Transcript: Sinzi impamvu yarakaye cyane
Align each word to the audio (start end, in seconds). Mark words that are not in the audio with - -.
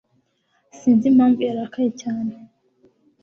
Sinzi 0.77 1.05
impamvu 1.11 1.39
yarakaye 1.47 1.89
cyane 2.01 2.33